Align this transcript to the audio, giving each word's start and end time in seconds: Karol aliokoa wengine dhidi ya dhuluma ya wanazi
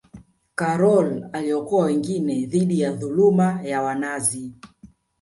Karol 0.55 1.29
aliokoa 1.33 1.85
wengine 1.85 2.45
dhidi 2.45 2.79
ya 2.79 2.91
dhuluma 2.93 3.61
ya 3.63 3.81
wanazi 3.81 4.51